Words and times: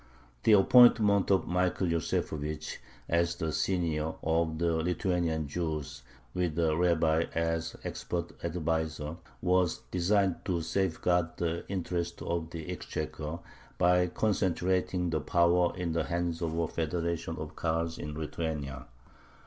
The 0.45 0.53
appointment 0.53 1.29
of 1.29 1.47
Michael 1.47 1.85
Yosefovich 1.85 2.77
as 3.07 3.35
the 3.35 3.51
"senior" 3.51 4.13
of 4.23 4.57
the 4.57 4.77
Lithuanian 4.77 5.47
Jews, 5.47 6.01
with 6.33 6.57
a 6.57 6.75
rabbi 6.75 7.25
as 7.35 7.75
expert 7.83 8.31
adviser, 8.43 9.17
was 9.43 9.81
designed 9.91 10.37
to 10.45 10.61
safeguard 10.63 11.37
the 11.37 11.67
interests 11.67 12.19
of 12.23 12.49
the 12.49 12.67
exchequer 12.71 13.37
by 13.77 14.07
concentrating 14.07 15.11
the 15.11 15.21
power 15.21 15.71
in 15.77 15.91
the 15.91 16.05
hands 16.05 16.41
of 16.41 16.57
a 16.57 16.67
federation 16.67 17.35
of 17.37 17.55
Kahals 17.55 17.99
in 17.99 18.15
Lithuania. 18.15 18.87